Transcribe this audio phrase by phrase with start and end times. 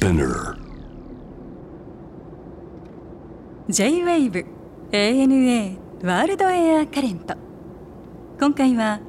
[0.00, 0.56] Spinner.
[3.68, 4.46] J-WAVE
[4.92, 7.34] ANA ワールドエアカレント
[8.40, 9.00] 今回は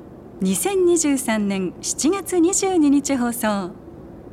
[0.41, 3.71] 2023年7月22日放送。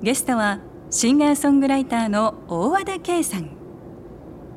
[0.03, 0.59] ゲストは
[0.91, 3.51] シンガーソングライターの大和田圭さん。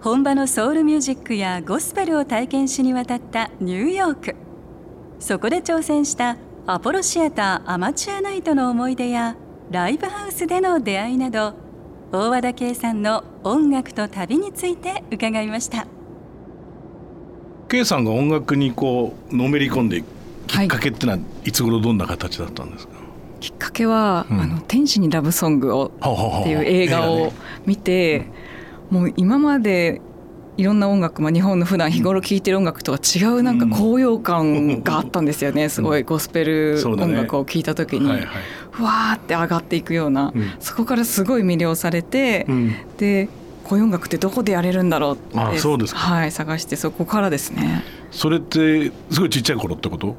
[0.01, 4.35] 本場のソウルミュージックやゴスペルを体験しに渡ったニューヨーク。
[5.19, 9.35] そこで挑戦したアポロシアターアマチュアナイトの思い出や
[9.69, 11.60] ライブハウスでの出会いなど
[12.13, 15.87] 大和田圭さんの音楽と旅について伺いました。
[17.69, 20.05] K さんが音楽にこうのめり込んでいく
[20.45, 22.95] きっかけってのは、い、つ頃どんな形だったんですか？
[23.39, 24.41] きっかけは、うん。
[24.41, 27.31] あの天使にラブソングをっていう映画を
[27.65, 28.25] 見て、
[28.89, 30.01] もう今まで
[30.57, 38.27] いろんな音楽、まあ、日本の普段日頃聴いてる音楽とは違うなんか高揚感があったんですよね、すごいゴスペル音楽を聴いた時に、はいはい
[38.71, 40.51] ふわーって上がっていくような、うん。
[40.59, 42.75] そこからすごい魅了されて、うん。
[42.97, 43.29] で
[43.63, 45.99] こういう音楽ってどこでやれるんだろうってあそうですか。
[45.99, 47.83] はい、探してそこからですね。
[48.09, 50.15] それってすごいちっちゃい頃ってこと？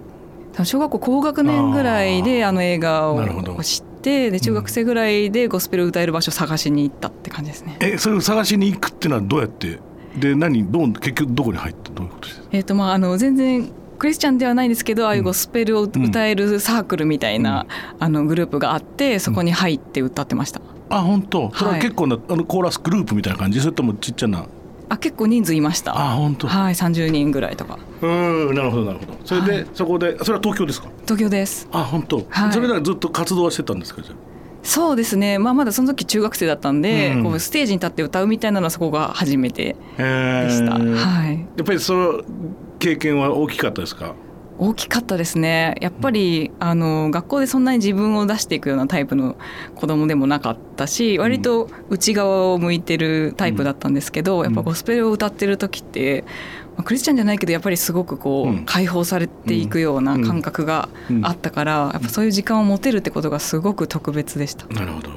[0.64, 7.78] 小学校高学年ぐらいであの映画を知ってで中学生ぐらいでゴスペルを歌える場所を探しに行ったって感じですね。
[7.80, 9.78] えそれを探しに行くっていうのはどうやって？
[10.16, 13.70] で何どう結局どこに入ってどういうことですえーとまあ、あの全然
[14.02, 17.66] クリスチャンではないんですけどああいうゴスペルを歌えるサークルみたいな、
[18.00, 20.60] あのグループがあってそこに入って歌ってました。
[20.90, 21.52] あ本当？
[21.54, 23.60] それははい結構な、あのコーラスグループみたいな感じ？
[23.60, 24.44] それともちっちゃな？
[24.88, 25.96] あ結構人数いました。
[25.96, 26.48] あ本当。
[26.48, 27.78] はい30人ぐらいとか。
[28.00, 29.18] うんなるほどなるほど。
[29.24, 29.66] それで、はい。
[29.72, 30.88] そこでそれは東京ですか？
[31.02, 31.68] 東京です。
[31.70, 32.52] あ本当、はい。
[32.52, 34.16] それならずっと活動はしてたんですかじゃあ？
[34.64, 37.22] そうですね、まあ、まだその時中学生だったんで、うん。
[37.22, 40.72] こうステージに立って歌うみたいなのはそこが初めてへでした。
[40.74, 40.96] ー。
[40.96, 41.38] はい。
[41.38, 42.20] やっぱりその
[42.82, 44.16] 経験は大きかったですか？
[44.58, 45.76] 大きかったですね。
[45.80, 49.36] やっぱりあの学校でそんなに自分を出していくようなタイプの
[49.76, 56.24] 子供でもなかったし割と内側を向いてるタイプだったんですけど、やっぱゴスペルを歌ってる時って、
[56.76, 58.64] まあクリスチャンじゃないけどやっぱりすごくこう、うん。
[58.64, 60.88] 解放されていくような感覚が
[61.22, 64.66] あったから、やっぱそういう時間を持てるってことがすごく特別でした。
[64.66, 65.10] なるほど。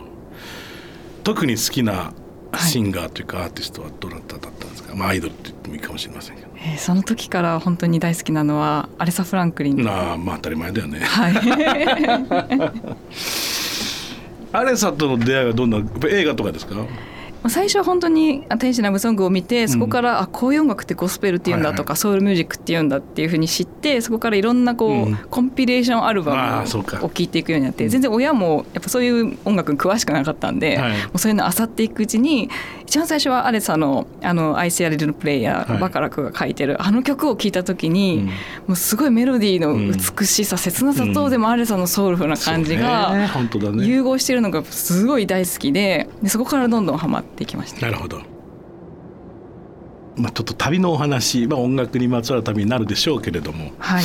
[1.24, 2.14] 特に好きな
[2.60, 6.48] シンガーというかアーティストはどなただったんですか、まあアイドルって言ってもいいかもしれませんけど。
[6.58, 9.84] えーその時から本当に大好きなのはアレサ・フランクリン。
[9.84, 11.00] なあまあ当たり前だよね。
[11.00, 11.34] はい。
[14.52, 15.80] アレサとの出会いはどんな
[16.10, 16.76] 映画とかですか？
[17.50, 25.16] 最初は本当に「天使ラブソング」を見てそこから、あこういう音楽ってゴスペルっていうんだとか、はいソウルミュージックっていうんだっていうふうに知ってそこからいろんなこう、うん。
[25.30, 30.92] コンピレーションアルバムを聴いていくようになって全然親もやっぱそういう音楽に詳しくなかったんで、はい。
[30.92, 32.50] もうそういうのを漁っていくうちに
[32.86, 35.82] 一番最初はアレサの「あのアイスやれるプレイヤー」はい。
[35.82, 38.26] バカラクが書いてるあの曲を聴いた時に、うん。
[38.26, 38.32] も
[38.70, 43.14] うすごいメロディーの美しさ、切なさとでもアレサのソウルフルな感じが、
[43.78, 47.82] 融合してるのがすごい大好きででそこからどんどんハマっていきました。
[47.86, 48.22] なるほど。
[50.16, 54.04] まあちょっと旅のお話、まあ、音楽にまつわる旅になるでしょうけれどもはい、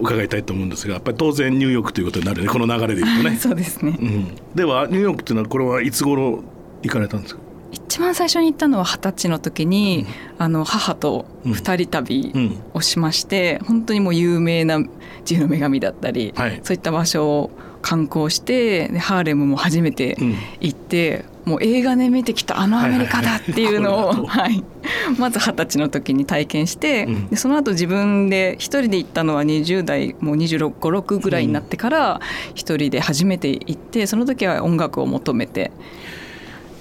[0.00, 6.44] 伺いたいと思うんですがやっぱり当然ニューヨークということになるねこの流れで言うとね、そうですね、うん、ではニューヨークっていうのはこれはいつ頃
[6.82, 7.40] 行かれたんですか？
[7.72, 10.04] 一番最初に行ったのは二十歳の時に、
[10.38, 12.56] あの母と二人旅うん。
[12.74, 16.60] をしまして、本当にもう有名な自由の女神だったり、はい。
[16.64, 17.50] そういった場所を
[17.80, 20.36] 観光してでハーレムも初めてうん。
[20.60, 24.62] 行って、もう映画で見てきたあのアメリカだっていうのを、はい
[25.18, 27.28] まず二十歳の時に体験して、うん。
[27.28, 32.20] でその後自分で一人で行ったのは20代もう25、6ぐらいになってから
[32.54, 35.70] 一人で初めて行ってその時は音楽を求めて。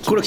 [0.05, 0.21] これ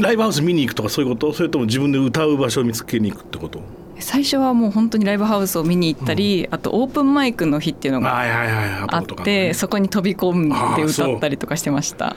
[0.00, 1.32] ライブハウス見に行くとかそういうこと？
[1.32, 3.60] それとも自分で歌う場所を見つけに行くってこと？
[3.98, 8.20] 最初はもう本当にライブハウスを見に行ったり、あとオープンマイクの日っていうのが
[8.88, 12.16] あってそこに飛び込んで歌ったりとかしてました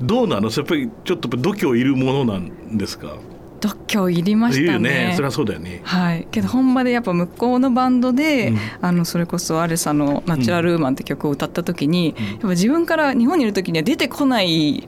[0.00, 0.50] どうなの？
[0.50, 3.16] やっぱりちょっと度胸いるものなんですか？
[3.60, 5.08] 度胸いりましたね。
[5.08, 5.12] ね。
[5.14, 5.80] それはそうだよね。
[5.84, 8.58] はい、けど本場でやっぱ向こうのバンドで、うん。
[8.82, 14.86] あのそれこそアレサの「ナチュラルウーマン」って曲を歌った時に、やっぱ自分から日本にいる時には出てこない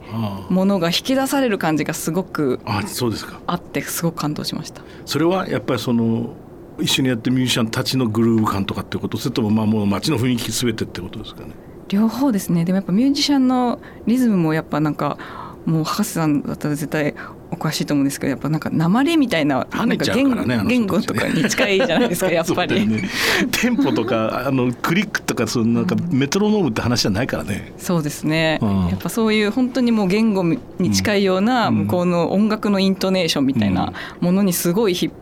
[0.50, 3.40] ものが引き出される感じがすごくあそうですか。
[3.46, 4.82] あってすごく感動しました。
[5.06, 6.34] それはやっぱりその
[6.78, 9.16] 一緒にやってるミュージシャンたちのグルーヴ感とかってこと？
[9.16, 11.52] それともまあもう街の雰囲気すべてってことですかね？
[11.88, 12.64] 両方ですね。
[12.64, 15.18] でもやっぱミュージシャンのリズムもやっぱなんか
[15.66, 17.14] もう博士さんだったら絶対
[17.50, 22.80] お詳しいと思うんですけどやっぱなんか鉛みたいななんか言ね言語とかに近いじゃないですかやっぱり。
[22.80, 23.08] よね、
[23.50, 28.86] テンポとかあのクリックとかそのなんかメトロノームって話じゃないからね、そうですね、うん。
[28.88, 31.74] やっぱそういう本当にもう言語に近いようなうん。
[31.76, 35.12] 向こうの音楽のイントネーションみたいなものにすごい引っ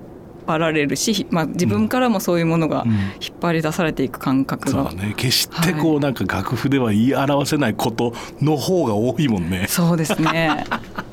[0.47, 2.91] 張られるし、ひまあ、自分からもそういうものがうん。
[3.21, 5.15] 引っ張り出されていく感覚が、そうだね。
[5.17, 10.65] 決してこうなんか楽譜では言い表せないことの方が多いもんね、そうですね。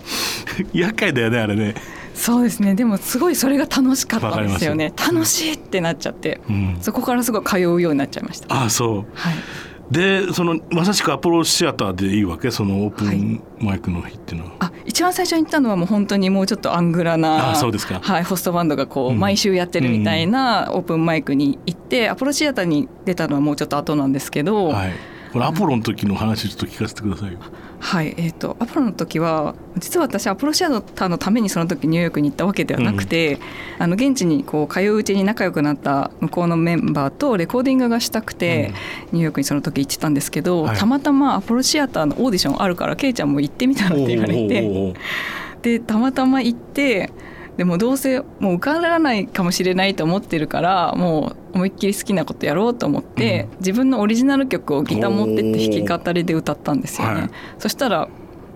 [0.73, 1.75] 厄介だよねあれね、
[2.13, 2.75] そうですね。
[2.75, 4.93] でもすごいそれが楽しかったんですよね。
[4.97, 8.53] 楽しいってなっちゃって、うん、そこからすごい通うようになっちゃいました。
[8.53, 8.95] ああそう。
[9.13, 9.35] はい
[9.91, 12.49] でそのまさしくアポロシアターでいいわけ？
[12.49, 13.17] そのオープはい。
[13.17, 17.99] ンマイクの日っていうのは、あ一番最初に行ったのはもう本当にもうちょっとアングラなあそうですか。
[18.01, 19.19] はい、ホストバンドがこう、うん。
[19.19, 24.93] 毎週やってるみたいなオープンマイクに行ってアポロシアターに出たのはもうちょっと後なんですけど、はい
[25.31, 27.39] これアポロの時の話ちょっと聞かせてくださいよ。
[27.79, 33.39] はい、えー、とアポロの時は実は私アポロシアターのためにその時ニューヨークに行ったわけではなくて、
[33.79, 38.73] あの現地にこう通ううちに仲良くなった向こうのメンバーとレコーディングがしたくて、
[39.11, 40.77] ニューヨークにその時行ってたんですけど、はい。
[40.77, 44.93] たまたまアポロシアターのオーディションあるからケイちゃんも行ってみたらって言われて
[45.61, 47.11] でたまたま行って
[47.57, 57.13] でもどうせもう受からないかもしれないと思ってるからもう思いっきり好きなことやろうと思って、自分のオリジナル曲をギター持ってって弾き語りで歌ったんですよね。
[57.13, 58.09] はいそしたら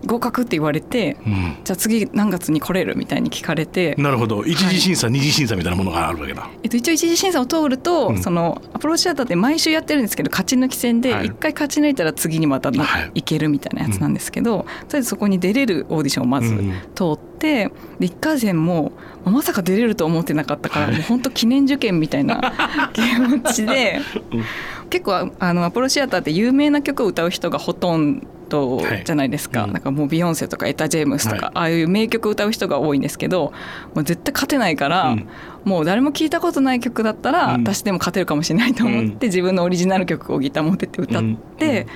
[0.06, 1.58] 合格って言われてうん。
[1.64, 4.44] じゃあ次何月に来れるみたいに聞かれて、なるほど。
[4.46, 6.50] 一次審査、二次審査みたいなものがあるわけだ。
[6.64, 8.22] えっと、一応一次審査を通ると、うん。
[8.22, 11.28] そのアプローチシアターって毎週やってるんですけど勝ち抜き戦ではい。
[11.28, 18.92] 一回勝ち抜いたら次にまたな、はいい、けるみたいなやつなんですけど、とりあえずそこに出れるオーディションをまずうん通って、で1回戦も
[19.24, 20.96] まさか出れると思ってなかったから、はい。
[20.96, 22.54] もう本当記念受験みたいな
[22.94, 24.44] 気持ちでうん。
[24.90, 29.74] 結構あのアポロシアターって有名な曲を歌う人がほとんどじゃないですか、はいうん。
[29.74, 31.52] なんかもうビヨンセとかエタ・ジェームスとか、はい。
[31.56, 33.54] ああいう名曲を歌う人が多いんですけど
[33.94, 35.28] もう絶対勝てないから、うん。
[35.64, 37.62] もう誰も聞いたことない曲だったら、うん。
[37.64, 41.24] 私でも勝てるかもしれないと思って、自分のオリジナル曲をギター持ってって歌っ
[41.58, 41.88] て、うん。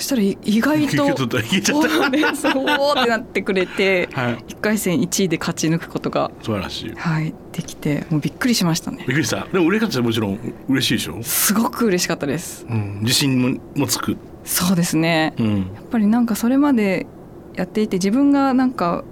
[0.00, 1.88] そしたらい意外といけちゃったいけちゃった。
[2.34, 4.36] そうってなってくれて、はい。
[4.48, 6.84] 1回戦1位で勝ち抜くことが、素晴らしい。
[6.86, 9.04] びっはい、できてもうびっくりしましたね。
[9.04, 9.46] くりした。
[9.52, 10.38] でも嬉しかっもちろん
[10.70, 12.64] 嬉しいでしょ、すごく嬉しかったです。
[12.68, 14.16] うん、自信ももつく、
[14.50, 15.32] そうですね。
[15.38, 17.06] うん、やっぱりなんかそれまで
[17.54, 19.04] やっていて自分がなんか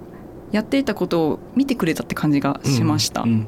[0.51, 3.47] やっていたことを見てくれたって感じがしました、うんうん。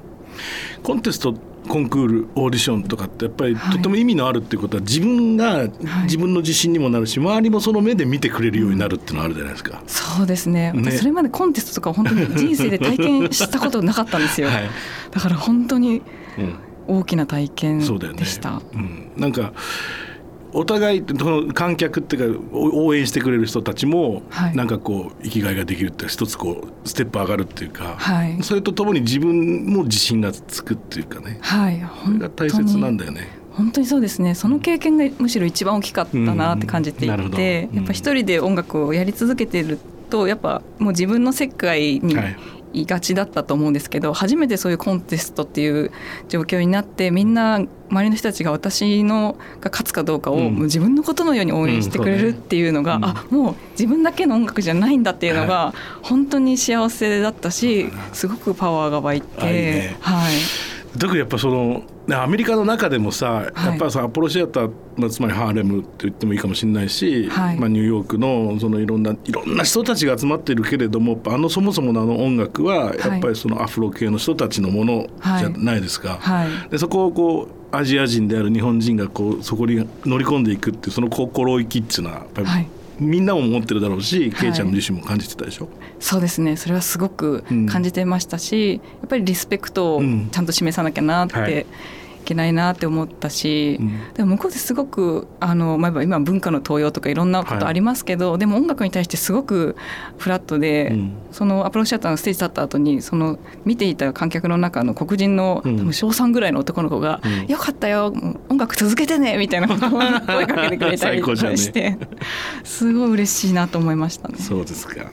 [0.84, 1.36] コンテスト
[1.68, 5.68] コンクールオーディションとかってやっぱりはいとても意味のあるっていうことは自分が
[6.04, 9.84] 自分の自信にもなるし周りもその目で見てくれるようになるっていうのはあるじゃないですか。
[9.86, 10.72] そうですね。
[10.72, 10.92] ね。
[10.92, 14.70] 私それまでコンテストとか本当に人生で体験したことなかったんですよ、はい。
[15.12, 16.02] だから本当に
[16.38, 16.56] うん。
[16.88, 17.86] 大きな体験で
[18.26, 19.54] した、うん、なんか
[20.54, 24.56] お互いその観客っていうかお応援してくれる人たちも、はい。
[24.56, 28.44] なんかこう生きがいができるっていうか一つこうステップ上がるっていうか、はい。
[28.44, 31.40] それとともに自分も自信がつくっていうかね。
[31.42, 33.28] はいそれ本が大当切なんにだよね。
[33.52, 34.36] 本当にそうですね。
[34.36, 37.16] その経験がむしろ一番大きかったなって感じていうん。
[37.16, 39.78] うんやっぱ一人で音楽をやり続けてる
[40.10, 42.24] とやっぱもう自分の世界には
[42.74, 45.92] いいがちだったと思うんですけど初めてそういうコンテストっていう
[46.30, 53.02] 状況になってみんな周りの人たちが私のが勝つかどうかを、自分のことのように応援してくれるっていうのが、うん。
[53.02, 59.98] そうねあもう自分だけの音楽じゃないんだっていうのが本当に幸せだったしすごくパワーが湧いてあいいね。
[60.00, 60.34] はい。
[60.98, 61.84] 特にやっぱそのね
[62.16, 63.66] アメリカの中でもさ、はい。
[63.68, 67.58] やっぱさアポロシアター、まあ、つまりハーレムって言ってもいいかもしれないし、はい。
[67.58, 75.08] まあ、ニューヨークのそのいろんないろんな人たちが集まってるけれどもあのそもそものあの音楽はやっぱりそのアフロ系の人たちのもの
[75.40, 76.18] じゃないですか。
[76.20, 76.70] はい。
[76.70, 82.68] でそこをこうアジア人である日本人がこうそこに乗り込んでいくっていうその心意気っていうのはやっぱり、はい。
[83.00, 84.32] みんなも持ってるだろうし、はい。
[84.32, 85.70] ケイちゃん自身も感じてたでしょ？
[86.00, 86.56] そうですね。
[86.56, 87.66] それはすごくうん。
[87.66, 90.30] 感じてましたし、やっぱりリスペクトをうん。
[90.30, 91.66] ちゃんと示さなきゃなって、はいい
[92.22, 94.14] けないなって思ったし、うん。
[94.14, 99.76] でも向こうですごくあの、まあ、今文化の登用とかいろんなことありますけど、でも音楽に対してすごく
[100.18, 101.14] フラットで、うん。
[101.32, 105.78] そのアプローチシアターのステージ立った後にその見ていた観客の中の黒人の、うん。
[105.78, 108.14] 多分小3ぐらいの男の子がうん「よかったよ
[108.50, 111.98] 音楽続けてね」みたいなことを声かけてくれたりして、
[112.64, 114.36] すごい嬉しいなと思いましたね。
[114.38, 115.12] そうですか。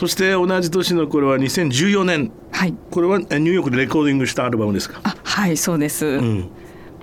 [0.00, 4.98] そして同じ年のこれは2014年はいこれはえニューヨークでレコーディングしたアルバムですか？
[5.04, 6.48] あはいそうです、うん。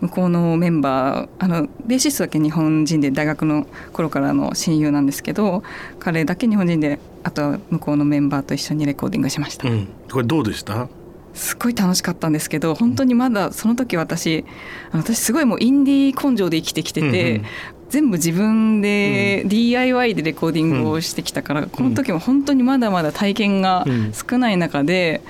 [0.01, 5.61] 向こうのメンバーあのベーシストだけ日本人で大学の頃からの親友なんですけど
[5.99, 9.87] 彼だけ日本人であとは向こうのメンバーと一緒にレコーディングしました、うん。
[10.11, 10.87] これどうでした？
[11.35, 14.43] すごい楽しかったんですけど本当にまだその時私
[14.91, 17.45] 私すごいもうインディー根性で生きてきてて、うんうん
[17.89, 25.21] 全部自分で DIY でレコーディングをしてきたから、この時も本当にまだまだ体験が少ない中で。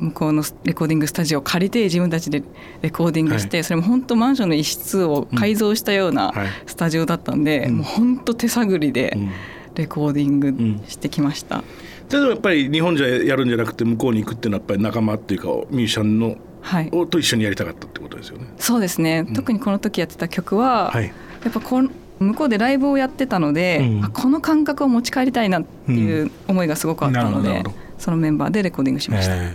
[0.00, 2.42] 向こうのレコーディングスタジオを借りて自分たちで
[2.80, 3.64] レコーディングして、はい。
[3.64, 6.48] それも本当マンションの一室を改造したようなはい。
[6.64, 7.74] スタジオだったんで、うん。
[7.76, 9.30] もう本当手探りでうん。
[9.74, 10.54] レコーディング
[10.88, 11.62] してきました。
[12.10, 18.46] 例えばやっぱり日本じゃやるんじゃなくて向こうに行くっていうのはやっぱり仲間っていうかミュージシャンのはい、をと一緒にやりたかったってことですよね。
[18.58, 19.34] そうですね、うん。
[19.34, 21.06] 特にこの時やってた曲は、はい。
[21.06, 21.90] やっぱこん
[22.20, 27.64] 向こうでライブをやってたので、うん、この感覚を持ち帰りたいなっていう思いがすごくあったので、うん、
[27.98, 29.34] そのメンバーでレコーディングしました。
[29.34, 29.52] えー、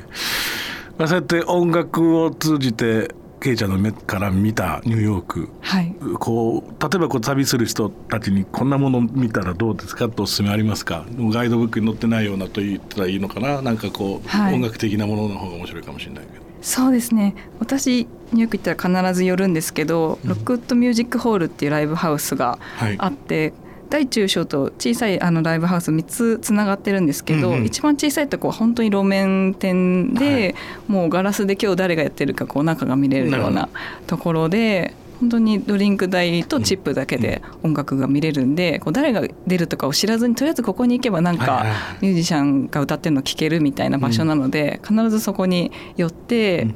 [0.97, 11.05] まあ、そうやって音楽を通じてケイちゃんの目から見たニューヨーク、はい、こう例えばこう旅する人たちにこんなもの見たらどうですかとおすすめありますか？
[11.15, 13.61] ガイドブックに載ってないようなと言ったらいいのかな？
[13.61, 16.44] なんかこう、はい、音楽的なものの方が面白いかもしれないけど。
[16.61, 17.35] そうですね。
[17.59, 22.59] 私ニューヨーク行ったら必ず寄るんですけど、うん、ロックウッドミュージックホールっていうライブハウスが
[22.97, 30.55] あって、はい大中小と小さいあのライブハウス3つつながってるんですけど、うんうん、一番小さいとこは本当に路面店で、はい、
[30.87, 33.69] もうガラスで今日誰がやってるかこう中が見れるような
[34.07, 34.93] ところで。
[35.19, 41.65] 本当にドリンク代とチップだけで音楽が見れるんで、こう誰が出るとかを知らずにとりあえずここに行けばなんか
[42.01, 46.67] ミュージシャンが歌ってるの聴けるみたいな場所なので、必ずそこに寄って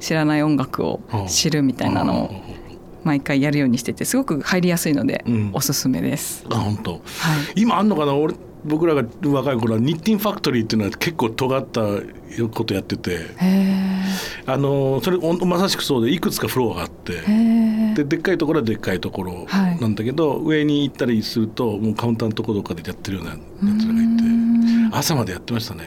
[0.00, 2.30] 知らない音楽を知るみたいなのを
[3.04, 6.44] 毎回やるようにしててすごく入りやすいので、おすすめです。
[6.50, 7.00] あ本当、はい、
[7.56, 8.34] 今あんのかな俺
[8.64, 11.80] 僕らが若い頃はニッティンファクトリーっていうのは結構尖った
[12.52, 13.18] ことやってて。
[14.44, 17.22] あのそれまさしくそうでいくつかフロアがあって
[17.94, 19.46] ででっかいところはでっかいところ
[19.80, 23.36] なんだけど、はい、上に行ったりするともうカウンターのところとかでやってるようなや
[23.78, 24.22] つらがいて
[24.92, 25.84] 朝までやってましたね。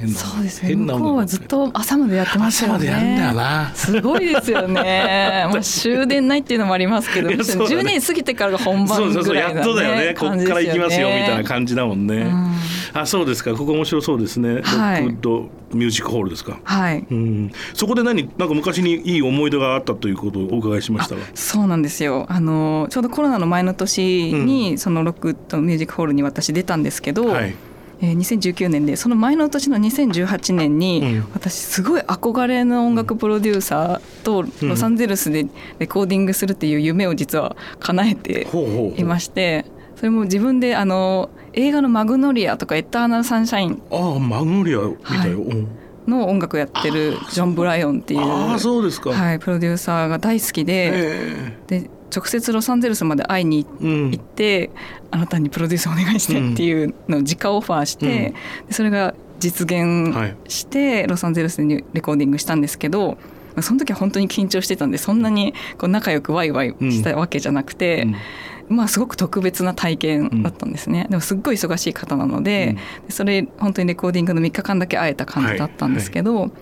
[0.00, 0.74] 変なそうですね。
[0.74, 2.74] 向こうはずっと朝までやってますよね。
[2.74, 5.46] 朝までやるんだよなすごいですよね。
[5.52, 10.14] まあ終電ないっていうのもありますけど、ね、10年過ぎてからが本番ぐらいな、ね、そうそうそうやっとだよね。
[10.18, 12.50] こっから行きますよみたいな感じだもんね、うん、
[12.94, 13.52] あそうですか。
[13.52, 16.58] ここ面白そうですね、はい、ロックウッドミュージックホールですか。
[16.64, 21.14] はい、うん、そこで何なんか昔にいい思い出があったということをお伺いしました？
[21.14, 22.26] がそうなんですよ。
[22.28, 27.54] あのちょうどコロナの前の年に、うん、そのロックウッドミュージックホールに私出たんですけど、はい
[28.02, 35.46] えー、2019年でその前の年の2018年に、うん、私すごい憧れの音楽プロデューサーとロサンゼルスで
[35.78, 38.48] レコーディングするっていう夢を実は叶えて
[38.96, 39.66] いまして
[39.96, 45.66] それも自分であの映画の「マグノリア」とか「エターナル・サンシャイン」ああマグノリア見たよ、はい。
[46.06, 54.72] の音楽やってるジョン・ブライオンっていうあそうですか、はい、プロデューサーが大好きでで直接ロサンゼルスまで会いに行って、うん、
[55.12, 58.34] あなたにプロデュースお願いしてっていうのを直オファーして、
[58.66, 60.14] うん、それが実現
[60.48, 63.16] して、ロサンゼルスでレコーディングしたんですけど。
[63.62, 68.06] その時は本当に緊張してたんでそんなにこう仲良くワイワイしたわけじゃなくて、
[68.68, 72.76] うん、まあすごく特別な体験だったんですね、でもすっごい忙しい方なので、
[73.08, 76.42] それ本当にレコーディングの3日間だけ会えた感じだったんですけど、はい。
[76.44, 76.52] はい、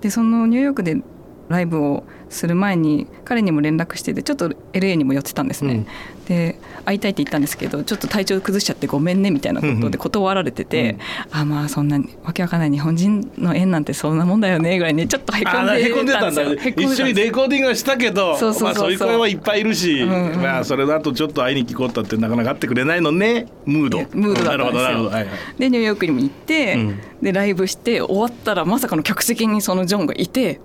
[0.00, 1.02] でそのニューヨークで
[1.48, 5.86] ライブをする前に彼にも連絡しててちょっと LA にも寄ってたんですね、うん、
[6.26, 10.98] で会いたいって言ったんですけどちょっと体調崩しちゃってごめんねみたいなことで断られてて、
[11.32, 16.72] うん、あまあそんなわけわかんない日本人の縁なんてそんなもんだよねぐらいねちょっとへこんでたんですよ。
[16.76, 23.98] 一緒にレコーディングはしたけどそうそうそういう声はいっぱいいるし、うんうん、まあそれだとちょっと会いに聞こうったってなかなか会ってくれないのねムード。
[24.12, 25.26] ムードだったんですよ、はいはい、
[25.58, 26.76] でニューヨークにも行って、
[27.22, 30.60] でライブして終わったらまさかの客席にそのジョンがいて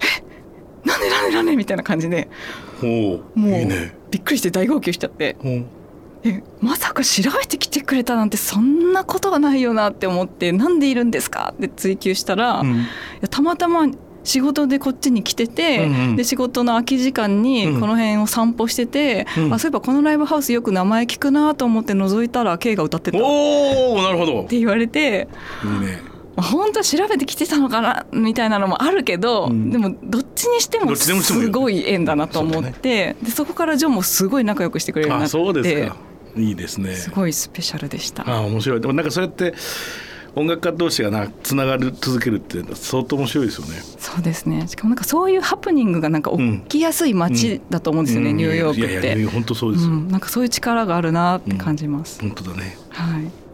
[0.00, 2.28] えなんでなんでなんでみたいな感じで
[2.82, 3.22] もう
[4.10, 5.36] びっくりして大号泣しちゃって。
[6.24, 11.54] えまさか調べてきてくれたなんてそんなことはないよなって思ってなんでいるんですか？
[11.56, 12.86] って追求したら、うん、
[13.30, 13.86] たまたま
[14.24, 23.18] 仕事でこっちに来てて、うんうん、で仕事の空き時間にこの辺を散歩してて、うん、あそういえばこのライブハウスよく名前聞くなと思って覗いたら K が歌ってた。
[23.18, 24.42] おなるほど。
[24.42, 25.28] って言われて
[25.64, 26.02] いいね
[26.42, 35.96] 本当は調べてきてたのかなみたいなのもあるけど、うん、でもどっちにしてもすごい縁だなと思って、ね、でそこからジョンもすごい仲良くしてくれるようになってそうですか
[36.36, 39.54] いいですねすごいスペシャルでしたあ面白いでもなんかそうやって
[40.34, 43.80] 音楽家同士がなつながる続けるって相当面白いですよね。
[43.98, 44.68] そうですね。
[44.68, 49.06] しかもなんかそういうハプニングがなんか起きやすい街だと思うんですよね、うん、ニューヨークって。
[49.06, 52.20] いやいや本当そうです、うん、なんかそういう力があるなって感じます。
[52.20, 52.76] 本当だね。
[52.90, 53.47] はい。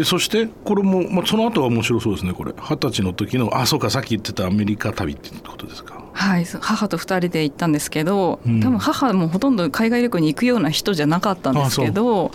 [0.00, 2.54] でそしてこれも、まあ、その後は面白そうですねこれ。
[2.56, 6.02] 二十歳の時のあそうかさっき言ってたアメリカ旅ってことですか。
[6.14, 12.30] はい母と二人で行ったんですけど、うん、多分母もほとんど海外旅行に行くような人じゃなかったんですけど、う。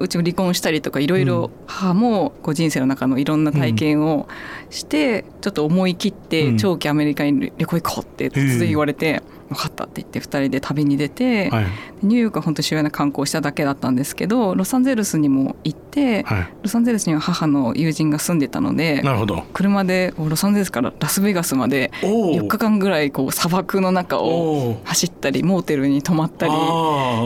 [0.00, 4.28] うちも離婚したりとかいろいろ母もこう人生の中のいろんな体験を
[4.68, 9.22] してちょっと思い切って長期アメリカに旅行行こうって突然言われて。
[9.48, 11.66] 分かったって言って2人で旅に出て、はい、
[12.02, 19.44] ニューヨークは本当主要な観光しただけだったんですけどロサンゼルスにも行って、はい、ロサンゼルスには母の友人が住んでたのでなるほど。
[19.52, 26.52] 車でロサンゼルスからラスベガスまで4日間ぐらいこう砂漠の中を走ったりモーテルに泊まったり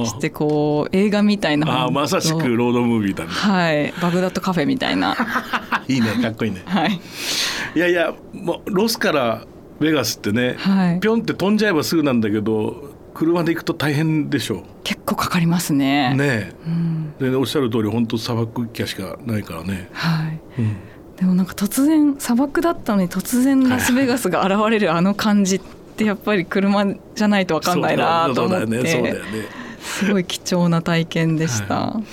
[0.07, 1.85] してこう映画みたいな。
[1.85, 3.31] あまさしくロードムービーだね。
[3.31, 3.93] はい。
[4.01, 5.17] バグダッドカフェみたいな。
[5.89, 6.63] いいねかっこいいね。
[6.67, 7.01] はい。
[7.75, 9.45] いやいやもうロスから
[9.81, 14.63] ベガスってね、はい、ピョンって飛んじゃえばすぐなんだけど車で行くと大変でしょう。
[14.85, 16.15] 結構かかりますね。
[16.15, 20.77] ねうん、でおっしゃる通り本当砂漠キャしかないからね、はい、うん、
[21.17, 25.61] でもなんか突然砂漠だったのに突然ラスベガスが現れるあの感じっ
[25.97, 26.85] てやっぱり車
[27.15, 29.31] じゃないと分かんないなと思って、そうだよね
[29.81, 32.05] すごい貴重な体験でした、はい、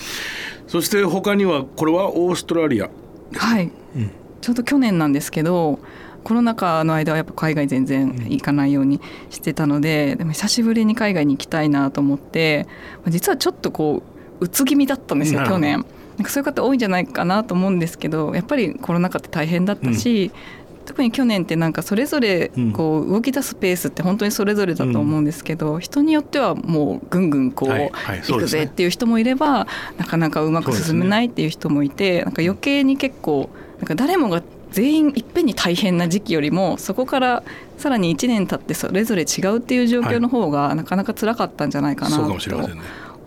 [0.67, 2.89] そして他にはこれはオーストラリア
[3.35, 5.79] はい、うん、ちょうど去年なんですけど
[6.23, 12.67] コロナ禍の間はやっぱ海外全然行かないようにしてたのででも久しぶりに海外に行きたいなと思って
[13.07, 14.03] 実はちょっとこ
[14.39, 15.85] ううつ気味だったんですよ去年。
[16.17, 20.31] なんかそういう方多いんじゃないかなと思うんですけどやっぱりコロナ禍って大変だったし、
[20.71, 37.43] うん、特に去年ってなんかそれぞれこう動き出すペースって本当にそれぞれだと思うんですけど、うん、人によってはもうぐんぐんこう、行くぜっていう人もいればなかなかうまく進めないっていう人もいて、なんか余計に結構なんか誰もが全員いっぺんに大変な時期よりもそこから
[37.77, 42.23] さらに1年経ってそれぞれ違うっていう状況の方がなかなか辛かったんじゃないかなと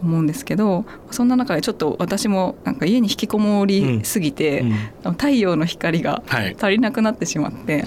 [0.02, 4.64] 思うんですけどそんな中でちょっと私もなんか家に引きこもりすぎて、
[5.02, 6.22] 太陽の光が
[6.58, 7.84] 足りなくなってしまって、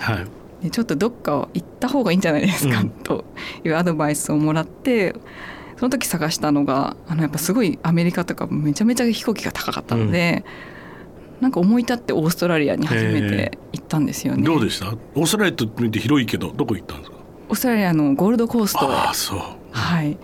[0.62, 3.26] でちょっとどっか行った方がいいんじゃないですか、と
[3.64, 5.16] いうアドバイスをもらって
[5.78, 10.44] その時探したのがあのやっぱすごいアメリカとかめちゃめちゃ飛行機が高かったので。
[11.44, 14.44] なんか思い立ってオーストラリアに初めて行ったんですよね。
[14.44, 14.88] どうでした？
[14.92, 17.18] オーストラリアと見て広いけどどこ行ったんですか？
[17.50, 18.80] オーストラリアのゴールドコースト。
[18.82, 19.40] あそう。
[19.72, 20.18] はい。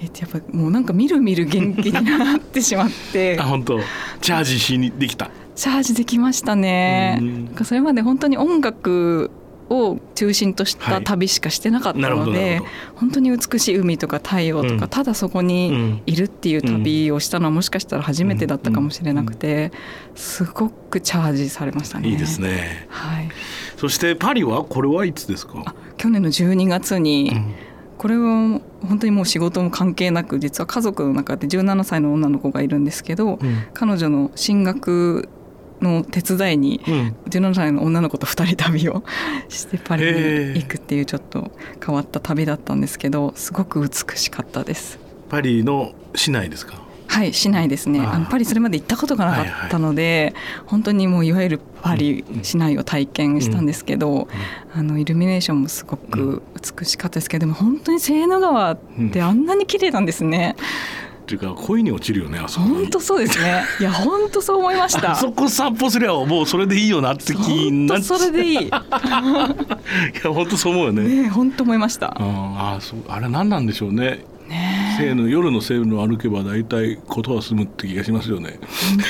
[0.00, 3.38] えっと、やっぱもうなんかみるみる元気になってしまって。
[3.40, 3.78] あ本当。
[4.20, 5.30] チャージしにできた。
[5.54, 7.18] チャージできましたね。
[7.20, 9.30] なんかそれまで本当に音楽
[9.70, 12.62] を中心とした旅しかしてなかったので、はい、
[12.96, 19.72] 本当に美しい海とか太陽とか、うん、ただそこにいるっていう旅をしたのはもしかしたら初めてだったかもしれなくて、
[20.14, 22.08] すごくチャージされましたね。
[22.08, 22.86] いいですね。
[22.90, 23.28] はい。
[23.76, 25.74] そしてパリはこれはいつですか？
[25.96, 27.54] 去年の12月に、うん、
[27.98, 35.28] これは本当にもう仕事も関係なく実は家族の中で17歳の女の子がいるんですけど、うん、彼女の進学
[35.82, 36.80] の手伝いに
[37.28, 39.02] 17歳の女の子と2人旅を
[39.48, 41.52] してパリに行くっていうちょっと
[41.84, 44.98] 変わった旅だったんですけどすごく美しかったです。
[45.28, 46.82] パリの市内ですか？
[47.06, 48.00] はい市内ですね。
[48.00, 50.34] あのパリそれまで行ったことがなかったので、はいはい、
[50.66, 54.18] 本当にもういわゆるパリ市内を体験したんですけど、うん。
[54.20, 54.26] うん、
[54.72, 56.42] あのイルミネーションもすごく
[56.78, 58.78] 美しかったですけどでも本当にセーヌ川っ
[59.12, 60.56] てあんなに綺麗なんですね。
[60.96, 63.64] うんっていうか恋に落ちるよねあそこ本当そうですね。
[63.78, 65.12] いや本当そう思いました。
[65.12, 67.38] あそこ散歩すりゃもうそれでいいよなって気
[67.70, 68.66] になっそれでいい。
[68.66, 68.80] いや
[70.24, 71.02] 本当そう思うよね。
[71.22, 72.08] ね本当思いました。
[72.08, 73.00] ああそう。
[73.08, 74.24] あれ何なんでしょうね
[74.98, 78.58] ねの夜のセーヌを歩けば大体ことは済むって気がしますよね。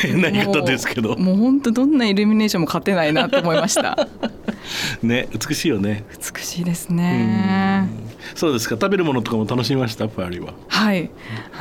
[0.02, 1.16] 変な言い方ですけど。
[1.16, 4.08] もう本当どんなイルミネーションも勝てないなと思いました。
[5.02, 6.04] ね美しいよね。
[6.34, 7.88] 美しいですね。
[8.34, 8.76] そうですか。
[8.76, 10.08] 食べるものとかも楽しみました？
[10.08, 10.54] パリは。
[10.68, 11.10] はい。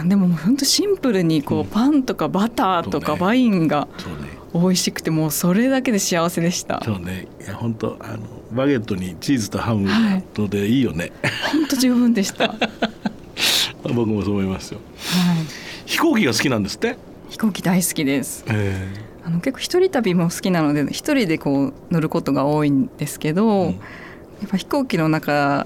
[0.05, 3.87] でも本当シンプルにこう、うん、パンとかバターとかワインが
[4.53, 6.81] 美味しくてもうそれだけで幸せでした。
[6.83, 7.27] そうね。
[7.43, 9.89] いや本当あのバゲットにチーズとハム
[10.35, 11.11] のでいいよね、
[11.51, 12.53] 本、当、十分でした
[13.93, 15.45] 僕もそう思いますよ、はい、
[15.85, 16.97] 飛行機が好きなんですって？
[17.29, 23.77] 飛行機大好きです、えー、あの結構一人旅も好きなので一人でこう乗ることが多いんですけど、うん、や
[24.45, 25.65] っぱ飛行機の中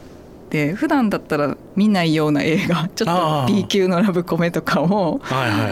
[0.51, 5.19] で普段だったら見ないような映画 ちょっと B 級のラブコメとかを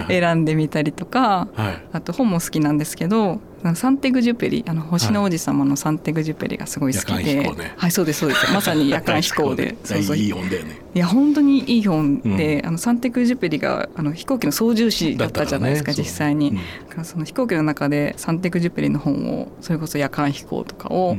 [0.07, 1.47] 選んでみたりとか、
[1.93, 3.39] あと本も好きなんですけど
[3.75, 7.73] サンテグジュペリあの星の王子様のサンテグジュペリがすごい好きで、はい、ね。
[7.77, 8.51] はい、そうですそうです。
[8.53, 9.75] まさに夜間飛行で。
[9.83, 10.17] そうそう。
[10.17, 10.81] いい本だよね。
[10.93, 16.53] いや本当にいい本で、うん、あのサンテグジュペリがあの飛行機の操縦士だったじゃないですか、ね、実際に、
[16.97, 17.01] う。
[17.01, 21.17] ん、その飛行機の中でサンテグジュペリの本をそれこそ夜間飛行とかを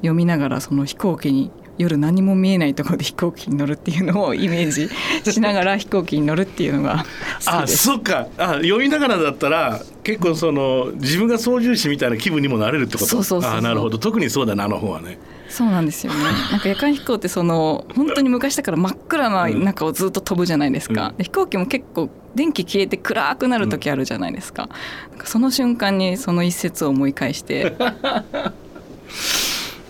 [0.00, 7.04] 読みながらその飛行機に夜何も見えないところで飛行機に乗るっていうのをイメージしながら飛行機に乗るっていうのが
[7.46, 8.26] あそっか。
[8.36, 13.06] あ読みながらだったら結構その自分が操縦士みたいな気分にもなれるってこと？
[13.06, 13.98] そうそうそうあなるほど。
[13.98, 15.18] 特にそうだなあの方はね。
[15.48, 16.18] そうなんですよね。
[16.52, 24.68] なんか夜間飛行ってその本当に昔だから真っ暗な中をずっと飛ぶじゃないですか、うん、飛行機も結構電気消えて暗くなる時あるじゃないですか,、
[25.10, 27.74] なんかその瞬間にその一節を思い返して。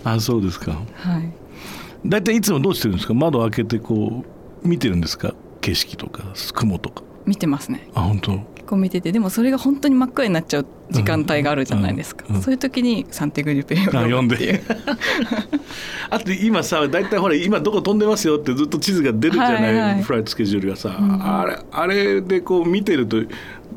[0.04, 0.72] あそうですか。
[0.94, 1.37] はい
[2.08, 3.14] 大体いつもどうしてるんですか？
[3.14, 4.24] 窓開けてこ
[4.64, 5.34] う見てるんですか？
[5.60, 7.02] 景色とか雲とか。
[7.26, 7.88] 見てますね。
[7.94, 8.32] あ本当？
[8.32, 9.12] 結構見てて。
[9.12, 14.62] でもそれが本当に真っ暗になっちゃう時間帯があるじゃないですか、うんうん、そういう時にサンテグリュペを読んで。
[16.10, 23.18] あと今さ大体ほら今どこ飛んでますよってずっと地図が出るじゃない、はいはい、フライトスケジュールがさ、うん、あれあれでこう見てると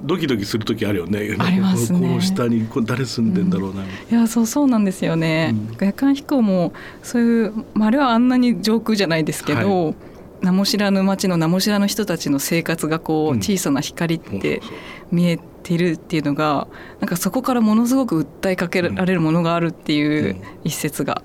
[0.03, 1.35] ドキドキする時あるよね。
[1.39, 1.99] ありますね。
[1.99, 3.81] この下に誰住んでんだろうな。
[3.81, 5.53] うん、いやそうそうなんですよね。
[5.53, 9.95] うん、夜間飛行もそういうまああれはあんなに上空じゃないですけど、はい、
[10.41, 14.61] 名も知らぬ町の名も知らぬ人たちの生活がこう小さな光って
[15.11, 16.67] 見えてるっていうのが
[16.99, 21.21] なんかそこからものすごく訴えかけられるものがあるっていう一節が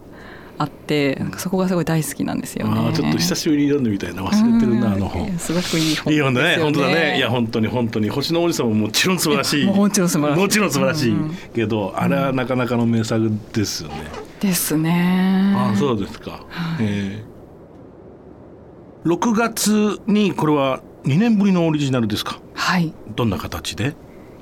[0.58, 2.92] あってそこがすごい大好きなんですよね。
[2.94, 5.38] ちょっと久しぶりに読んでみたいな忘れてるな、あの本。
[5.38, 11.14] すごくいい本いい本だね本当だねいや本当に本当に星の王子様ももちろん素晴らしいもちろん素晴らしいもちろん素晴らしい
[11.54, 13.96] けど、あれはなかなかの名作ですよね。
[14.40, 15.54] ですね。
[15.56, 16.44] あそうですか。
[16.80, 22.40] えー、6月にこれは2年ぶりのオリジナルですか？
[22.54, 22.92] はい。
[23.14, 23.94] どんな形で？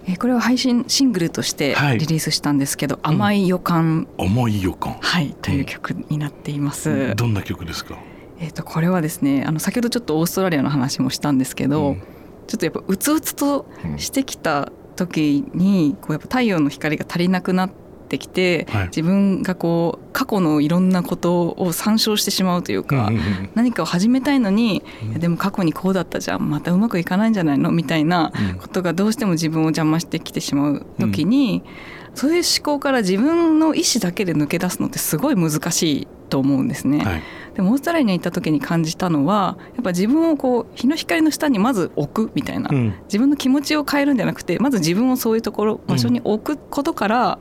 [0.07, 4.97] えこれは配信シングルとしてリリースしたんですけど「はい、甘い予感」甘い予感。
[5.01, 6.91] はいという曲になっています。
[6.91, 7.99] うん、どんな曲ですか？
[8.41, 12.01] えっ、とこれはですねあの先ほどちょっとオーストラリアの話もしたんですけど、うん、
[12.47, 17.84] ちょっとやっぱうつうつとしてきた時にこうやっぱ太陽の光が足りなくなって
[18.15, 27.73] ってきて、はい、自分がこう過去のいろんなことを参照してしまうというか、うんうんうん、何かを始めたいのに、うん、でも過去にこうだったじゃんまたうまくいかないんじゃないの？
[27.73, 31.63] みたいなことがどうしても自分を邪魔してきてしまう時に、
[32.11, 37.05] うん、そういう思考から自分の意思だけで抜け出すのってすごい難しいと思うんですね。
[37.05, 37.23] はい
[37.55, 47.39] でもオーストラリアに行った時に感じたのはやっぱ自分をこう日の光の下にまず置くみたいな、うん、自分の気持ちを変えるんじゃなくてまず自分をそういうところ場所に置くことから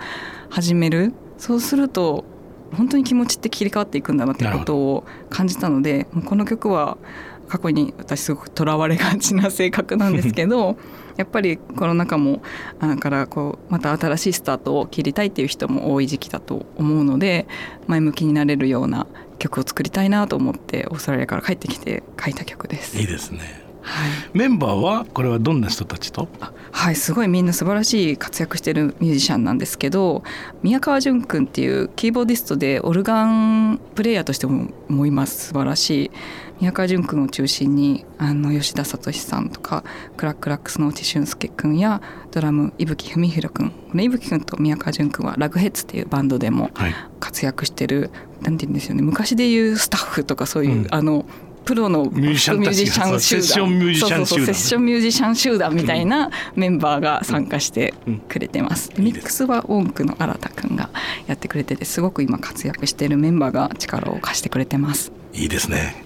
[0.49, 2.26] 始める、そうすると
[2.76, 6.97] 本当に気持ちって切り替わっていくんだなっていうことを感じたのでこの曲は
[7.47, 10.78] 過去に私すごくとらわれがちな性格なんですけど
[11.17, 12.41] やっぱりコロナ禍も
[12.80, 17.45] あからこうまた新しいスタートを切りたいっていう人も多い時期だと思うので
[17.88, 19.06] 前向きになれるような
[19.43, 22.97] 曲を作りたいなと思ってオーストラリアから帰ってきて書いた曲です。
[22.97, 23.62] いいですね。
[23.82, 26.29] はい、メンバーはこれはどんな人たちと？
[26.71, 30.23] はいすごいみんな素晴らしい活躍してるミュージシャンなんですけど
[30.62, 36.12] 宮川淳君っていうキーボーディストでオルガンプレイヤーとしてももいます素晴らしい
[36.60, 39.84] 宮川淳君を中心にあの吉田聡さんとか
[40.16, 43.70] クラックラックスの越智俊介君やドラム伊吹文弘君。
[43.70, 46.72] この伊吹君と宮川淳君はラグヘッズっていうバンドでも
[47.20, 48.10] 活躍してる、はい、
[48.46, 49.02] なんて言うんですよね。
[49.02, 51.26] 昔でいうスタッフとかそういう、うん、あの
[51.66, 53.20] プロのミュージシャン集団。
[53.22, 54.46] セッションミュージシャン集団。
[54.46, 57.94] セッションミュージシャン集団みたいなメンバーが参加して
[58.28, 60.89] くれてます、ミックスは音クの新田君が
[61.28, 65.13] やってくれててすごく今活躍しているメンバーが力を貸してくれてます。
[65.32, 66.03] いいですね、はい、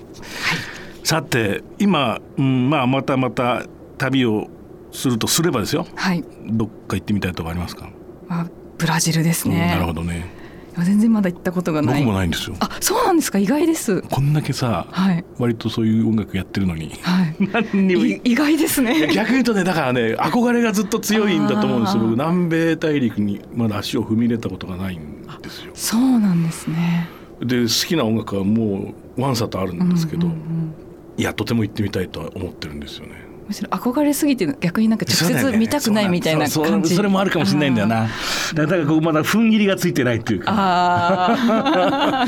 [1.03, 3.63] さて今、うん、まあまたまた
[3.97, 4.49] 旅を
[4.91, 7.89] するとすればですよ、はい、どっか行ってみたいとこありますか、
[8.27, 10.35] まあ、ブラジルですね、なるほどね。
[10.83, 12.01] 全然まだ行ったことがない。
[12.03, 12.55] 僕もないんですよ。
[12.59, 13.39] あそうなんですか？
[13.39, 14.03] 意外です。
[14.03, 17.35] こんだけさ、はい、割とそういう音楽やってるのに、はい、
[17.73, 19.07] 何にも意外ですね。
[19.11, 22.03] 逆に言うとねだからね憧れがずっと強いんだと思うんですよ。
[22.03, 25.71] 南米大陸にまだ足を踏み入れたことがないんですよ。
[25.73, 27.09] そうなんですね
[27.41, 30.73] で好きな音楽はもうワンサとあるんですけど、うんうんうん、
[31.17, 33.27] いやとても行ってみたいとは思ってるんですよね。
[33.47, 36.95] むしろ憧れすぎて逆になんか直接見たくないみたいな感じ。
[36.95, 38.09] そ,、れもあるかもしれないんだよな。
[38.53, 40.51] だからこうまだ踏ん切りがついてないっていうか。
[40.53, 42.25] あ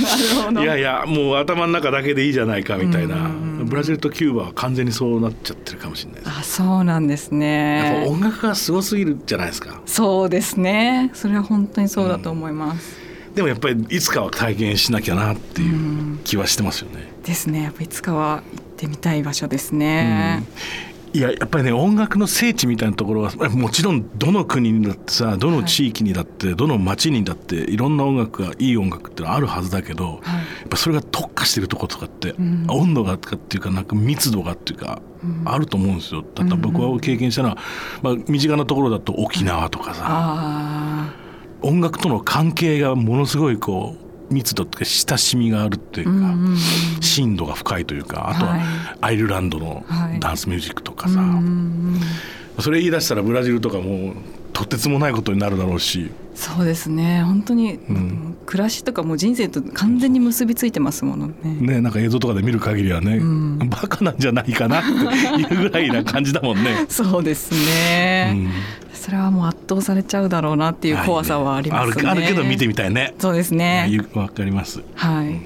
[0.52, 3.30] いやいやもう頭の中だけでいいじゃないかみたいな。
[3.66, 7.98] ブラジルとキューバは完全にそうなっちゃってるかもしれないあそうなんですね。
[7.98, 9.82] やっぱ音楽がすごすぎるじゃないですか。
[9.86, 11.12] そうですね。
[11.14, 12.99] それは本当にそうだと思います、うん、
[13.40, 17.64] でもやっぱりいつかは体験しなきゃなっていう気はしてますよね、ですね。
[17.64, 20.44] やっぱいつかは行ってみたい場所ですね、
[21.14, 21.20] うん。
[21.20, 30.20] いややっぱりね音楽の聖地みたいなところはもちろんどの国にだってさどの地域にだって、はい、どの町にだっていろんな音楽がいい音楽ってのはあるはずだけど、はい、や
[30.66, 36.26] っぱそれが特化してるとことかって、うん、温度がっていうかなんか密度がっていうか、うん、あると思うんですよ。
[36.36, 37.58] だった僕は経験したのは、
[38.02, 40.04] まあ、身近なところだと沖縄とかさ、
[41.62, 43.96] 音楽との関係がものすごいこ
[44.30, 46.58] う密度というか親しみがあるっていうか、うんうん
[47.02, 48.60] 深度が深いというかあとは
[49.02, 49.84] アイルランドの
[50.20, 51.42] ダンスミュージックとかさ、は
[52.58, 54.14] い、それ言い出したらブラジルとかも
[54.54, 57.22] とてつもないことになるだろうしそうですね。
[57.24, 61.36] 本当に、うん、暮らしとかも人生と完全に結びついてますものね。
[61.44, 66.78] ねなんか映像とかで見る限りはね、うん、バカなんじゃないかなっていうぐらいな感じだもんね。
[66.88, 68.50] そうですね、うん、
[68.94, 73.16] それはもう圧倒されちゃうだろうなっていう怖さはありますね、ね、あるけど見てみたいね。
[73.20, 74.02] そうですね。
[74.14, 74.82] わかります。
[74.96, 75.42] はい。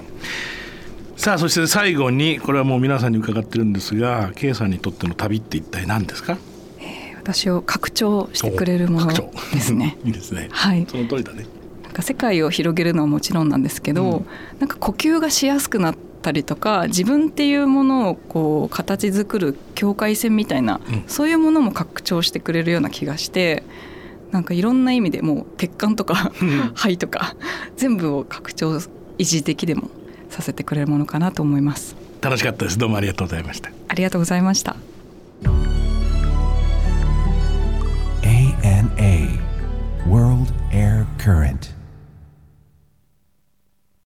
[1.16, 6.38] さあそして最後にこれはもう皆さんに伺ってるんですが K さんにとっての旅って一体何ですか？
[7.24, 9.12] 私を拡張してくれるもの
[9.52, 9.96] ですね。
[10.04, 10.48] いいですね。
[10.52, 10.86] はい。
[10.86, 11.46] その通りだね。
[11.82, 14.26] なんか世界を広げるのはもちろんなんですけど、うん、
[14.58, 23.62] なんか呼吸がしやすくなったりとか自分っていうものをこう形作る境界線みたいな、うん、そういうものも拡張してくれるような気がして
[24.32, 26.32] なんかいろんな意味でもう血管とか
[26.74, 27.36] 肺とか
[27.76, 28.80] 全部を拡張
[29.16, 29.88] 一時的でも
[30.28, 31.96] させてくれるものかなと思います。
[32.24, 34.76] 楽しかったですどうもありがとうございましたありがとうございました
[38.64, 39.38] ANA
[40.06, 41.73] World Air Current